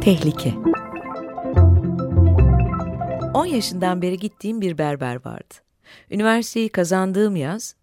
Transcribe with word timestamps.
Tehlike 0.00 0.54
10 3.34 3.46
yaşından 3.46 4.02
beri 4.02 4.18
gittiğim 4.18 4.60
bir 4.60 4.78
berber 4.78 5.24
vardı. 5.24 5.54
Üniversiteyi 6.10 6.68
kazandığım 6.68 7.36
yaz, 7.36 7.74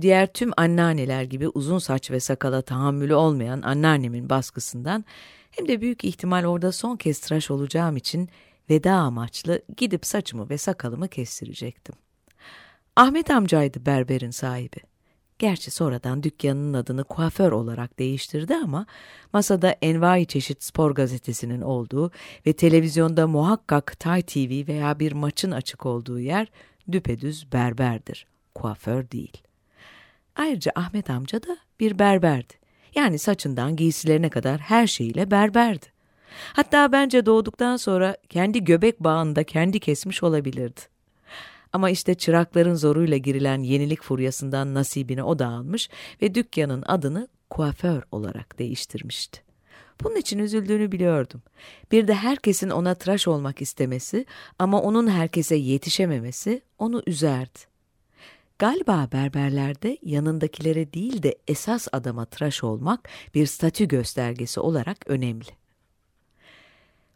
diğer 0.00 0.32
tüm 0.32 0.50
anneanneler 0.56 1.22
gibi 1.22 1.48
uzun 1.48 1.78
saç 1.78 2.10
ve 2.10 2.20
sakala 2.20 2.62
tahammülü 2.62 3.14
olmayan 3.14 3.62
anneannemin 3.62 4.30
baskısından 4.30 5.04
hem 5.50 5.68
de 5.68 5.80
büyük 5.80 6.04
ihtimal 6.04 6.44
orada 6.44 6.72
son 6.72 6.96
kez 6.96 7.18
tıraş 7.18 7.50
olacağım 7.50 7.96
için 7.96 8.28
veda 8.70 8.92
amaçlı 8.92 9.62
gidip 9.76 10.06
saçımı 10.06 10.50
ve 10.50 10.58
sakalımı 10.58 11.08
kestirecektim. 11.08 11.94
Ahmet 12.96 13.30
amcaydı 13.30 13.86
berberin 13.86 14.30
sahibi. 14.30 14.93
Gerçi 15.38 15.70
sonradan 15.70 16.22
dükkanının 16.22 16.74
adını 16.74 17.04
kuaför 17.04 17.52
olarak 17.52 17.98
değiştirdi 17.98 18.54
ama 18.54 18.86
masada 19.32 19.70
envai 19.82 20.26
çeşit 20.26 20.62
spor 20.62 20.90
gazetesinin 20.90 21.60
olduğu 21.60 22.10
ve 22.46 22.52
televizyonda 22.52 23.26
muhakkak 23.26 24.00
Tay 24.00 24.22
TV 24.22 24.66
veya 24.68 24.98
bir 24.98 25.12
maçın 25.12 25.50
açık 25.50 25.86
olduğu 25.86 26.20
yer 26.20 26.48
düpedüz 26.92 27.52
berberdir, 27.52 28.26
kuaför 28.54 29.10
değil. 29.10 29.42
Ayrıca 30.36 30.72
Ahmet 30.74 31.10
amca 31.10 31.42
da 31.42 31.56
bir 31.80 31.98
berberdi. 31.98 32.54
Yani 32.94 33.18
saçından 33.18 33.76
giysilerine 33.76 34.30
kadar 34.30 34.60
her 34.60 34.86
şeyiyle 34.86 35.30
berberdi. 35.30 35.86
Hatta 36.52 36.92
bence 36.92 37.26
doğduktan 37.26 37.76
sonra 37.76 38.16
kendi 38.28 38.64
göbek 38.64 39.00
bağında 39.00 39.44
kendi 39.44 39.80
kesmiş 39.80 40.22
olabilirdi. 40.22 40.93
Ama 41.74 41.90
işte 41.90 42.14
çırakların 42.14 42.74
zoruyla 42.74 43.16
girilen 43.16 43.62
yenilik 43.62 44.02
furyasından 44.02 44.74
nasibini 44.74 45.22
o 45.22 45.38
da 45.38 45.46
almış 45.46 45.90
ve 46.22 46.34
dükkanın 46.34 46.82
adını 46.86 47.28
kuaför 47.50 48.02
olarak 48.12 48.58
değiştirmişti. 48.58 49.40
Bunun 50.02 50.16
için 50.16 50.38
üzüldüğünü 50.38 50.92
biliyordum. 50.92 51.42
Bir 51.92 52.08
de 52.08 52.14
herkesin 52.14 52.70
ona 52.70 52.94
tıraş 52.94 53.28
olmak 53.28 53.62
istemesi 53.62 54.26
ama 54.58 54.82
onun 54.82 55.10
herkese 55.10 55.56
yetişememesi 55.56 56.62
onu 56.78 57.02
üzerdi. 57.06 57.58
Galiba 58.58 59.08
berberlerde 59.12 59.98
yanındakilere 60.02 60.92
değil 60.92 61.22
de 61.22 61.38
esas 61.48 61.88
adama 61.92 62.24
tıraş 62.24 62.64
olmak 62.64 63.08
bir 63.34 63.46
statü 63.46 63.88
göstergesi 63.88 64.60
olarak 64.60 64.98
önemli. 65.06 65.63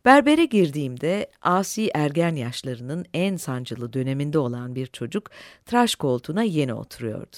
Berbere 0.09 0.45
girdiğimde 0.45 1.31
asi 1.43 1.91
ergen 1.95 2.35
yaşlarının 2.35 3.07
en 3.15 3.37
sancılı 3.37 3.93
döneminde 3.93 4.39
olan 4.39 4.75
bir 4.75 4.87
çocuk 4.87 5.31
tıraş 5.67 5.95
koltuğuna 5.95 6.43
yeni 6.43 6.75
oturuyordu. 6.75 7.37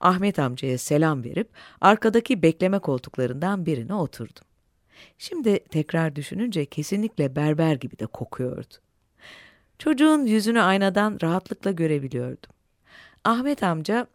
Ahmet 0.00 0.38
amcaya 0.38 0.78
selam 0.78 1.24
verip 1.24 1.48
arkadaki 1.80 2.42
bekleme 2.42 2.78
koltuklarından 2.78 3.66
birine 3.66 3.94
oturdum. 3.94 4.44
Şimdi 5.18 5.64
tekrar 5.64 6.16
düşününce 6.16 6.66
kesinlikle 6.66 7.36
berber 7.36 7.74
gibi 7.74 7.98
de 7.98 8.06
kokuyordu. 8.06 8.74
Çocuğun 9.78 10.26
yüzünü 10.26 10.60
aynadan 10.60 11.18
rahatlıkla 11.22 11.70
görebiliyordum. 11.70 12.50
Ahmet 13.24 13.62
amca 13.62 14.06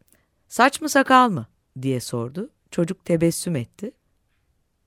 saç 0.48 0.82
mı 0.82 0.90
sakal 0.90 1.30
mı 1.30 1.48
diye 1.82 2.00
sordu. 2.00 2.50
Çocuk 2.72 3.06
tebessüm 3.06 3.56
etti. 3.56 3.92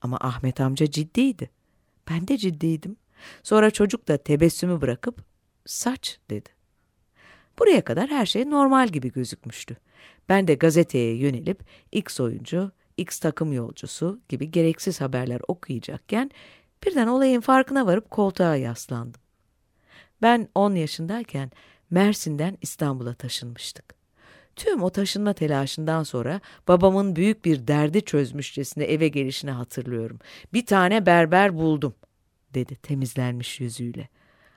Ama 0.01 0.17
Ahmet 0.21 0.61
amca 0.61 0.91
ciddiydi. 0.91 1.62
Ben 2.09 2.27
de 2.27 2.37
ciddiydim. 2.37 2.97
Sonra 3.43 3.71
çocuk 3.71 4.07
da 4.07 4.17
tebessümü 4.17 4.81
bırakıp 4.81 5.23
saç 5.65 6.19
dedi. 6.29 6.49
Buraya 7.59 7.83
kadar 7.83 8.09
her 8.09 8.25
şey 8.25 8.49
normal 8.49 8.87
gibi 8.87 9.11
gözükmüştü. 9.11 9.77
Ben 10.29 10.47
de 10.47 10.53
gazeteye 10.55 11.15
yönelip 11.15 11.63
X 11.91 12.19
oyuncu, 12.19 12.71
X 12.97 13.19
takım 13.19 13.53
yolcusu 13.53 14.19
gibi 14.29 14.51
gereksiz 14.51 15.01
haberler 15.01 15.41
okuyacakken 15.47 16.31
birden 16.85 17.07
olayın 17.07 17.41
farkına 17.41 17.85
varıp 17.85 18.11
koltuğa 18.11 18.55
yaslandım. 18.55 19.21
Ben 20.21 20.49
10 20.55 20.75
yaşındayken 20.75 21.51
Mersin'den 21.89 22.57
İstanbul'a 22.61 23.13
taşınmıştık. 23.13 24.02
Tüm 24.55 24.83
o 24.83 24.89
taşınma 24.89 25.33
telaşından 25.33 26.03
sonra 26.03 26.41
babamın 26.67 27.15
büyük 27.15 27.45
bir 27.45 27.67
derdi 27.67 28.01
çözmüşçesine 28.01 28.83
eve 28.83 29.07
gelişini 29.07 29.51
hatırlıyorum. 29.51 30.19
Bir 30.53 30.65
tane 30.65 31.05
berber 31.05 31.57
buldum, 31.57 31.95
dedi 32.53 32.75
temizlenmiş 32.75 33.59
yüzüyle. 33.59 34.09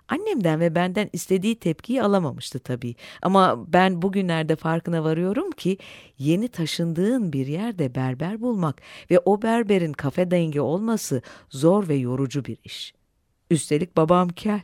Annemden 0.09 0.61
ve 0.61 0.75
benden 0.75 1.11
istediği 1.13 1.55
tepkiyi 1.59 2.03
alamamıştı 2.03 2.59
tabii. 2.59 2.95
Ama 3.23 3.73
ben 3.73 4.03
bugünlerde 4.03 4.57
farkına 4.57 5.05
varıyorum 5.05 5.51
ki 5.51 5.79
yeni 6.19 6.49
taşındığın 6.49 7.33
bir 7.33 7.47
yerde 7.47 7.95
berber 7.95 8.41
bulmak 8.41 8.83
ve 9.11 9.19
o 9.25 9.43
berberin 9.43 9.93
kafe 9.93 10.31
dengi 10.31 10.61
olması 10.61 11.23
zor 11.51 11.89
ve 11.89 11.95
yorucu 11.95 12.45
bir 12.45 12.59
iş. 12.65 12.95
Üstelik 13.51 13.97
babam 13.97 14.29
kel. 14.29 14.61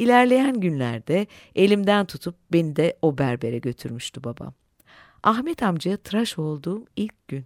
İlerleyen 0.00 0.60
günlerde 0.60 1.26
elimden 1.54 2.06
tutup 2.06 2.34
beni 2.52 2.76
de 2.76 2.98
o 3.02 3.18
berbere 3.18 3.58
götürmüştü 3.58 4.24
babam. 4.24 4.54
Ahmet 5.22 5.62
amcaya 5.62 5.96
tıraş 5.96 6.38
olduğum 6.38 6.84
ilk 6.96 7.28
gün. 7.28 7.44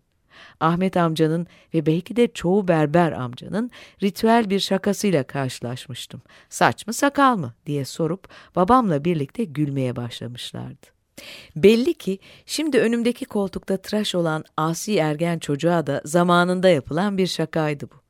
Ahmet 0.60 0.97
amcanın 0.97 1.47
ve 1.75 1.87
belki 1.87 2.16
de 2.16 2.32
çoğu 2.32 2.69
berber 2.69 3.12
amcanın 3.12 3.70
ritüel 4.03 4.50
bir 4.50 4.60
şakasıyla 4.60 5.25
karşılaşmıştım. 5.25 6.22
Saç 6.48 6.87
mı 6.87 6.92
sakal 6.92 7.37
mı 7.37 7.54
diye 7.66 7.84
sorup 7.84 8.28
babamla 8.56 9.04
birlikte 9.04 9.44
gülmeye 9.44 9.97
başlamışlardı. 9.97 10.86
Belli 11.56 11.94
ki 11.94 12.19
şimdi 12.47 12.78
önümdeki 12.78 13.25
koltukta 13.25 13.76
tıraş 13.76 14.15
olan 14.15 14.44
asi 14.56 14.97
ergen 14.98 15.38
çocuğa 15.38 15.86
da 15.86 16.03
zamanında 16.04 16.69
yapılan 16.69 17.19
bir 17.19 17.26
şakaydı 17.26 17.91
bu. 17.91 18.03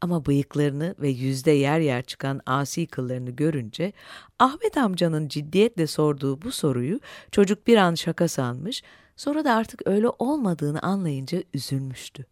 Ama 0.00 0.26
bıyıklarını 0.26 0.94
ve 0.98 1.08
yüzde 1.08 1.50
yer 1.50 1.80
yer 1.80 2.02
çıkan 2.02 2.40
asi 2.46 2.86
kıllarını 2.86 3.30
görünce 3.30 3.92
Ahmet 4.38 4.76
amcanın 4.76 5.28
ciddiyetle 5.28 5.86
sorduğu 5.86 6.42
bu 6.42 6.52
soruyu 6.52 7.00
çocuk 7.32 7.66
bir 7.66 7.76
an 7.76 7.94
şaka 7.94 8.28
sanmış, 8.28 8.82
sonra 9.16 9.44
da 9.44 9.54
artık 9.54 9.86
öyle 9.86 10.08
olmadığını 10.18 10.82
anlayınca 10.82 11.42
üzülmüştü. 11.54 12.26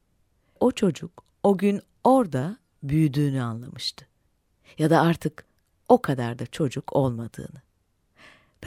O 0.60 0.72
çocuk 0.72 1.24
o 1.42 1.58
gün 1.58 1.80
orada 2.04 2.56
büyüdüğünü 2.82 3.42
anlamıştı. 3.42 4.06
Ya 4.78 4.90
da 4.90 5.00
artık 5.00 5.44
o 5.88 6.02
kadar 6.02 6.38
da 6.38 6.46
çocuk 6.46 6.96
olmadığını. 6.96 7.62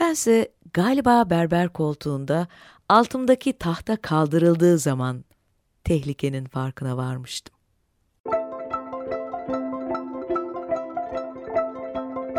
Bense 0.00 0.52
galiba 0.72 1.30
berber 1.30 1.68
koltuğunda 1.68 2.48
altımdaki 2.88 3.52
tahta 3.52 3.96
kaldırıldığı 3.96 4.78
zaman 4.78 5.24
tehlikenin 5.84 6.44
farkına 6.44 6.96
varmıştım. 6.96 7.55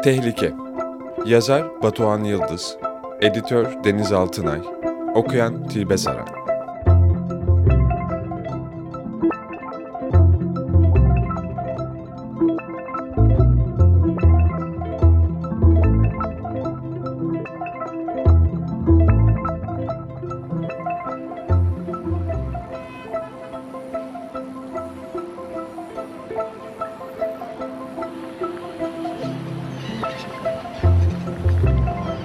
Tehlike. 0.07 0.53
Yazar 1.25 1.83
Batuhan 1.83 2.23
Yıldız. 2.23 2.77
Editör 3.21 3.83
Deniz 3.83 4.11
Altınay. 4.11 4.61
Okuyan 5.15 5.67
Tilbe 5.67 5.97
Saran 5.97 6.36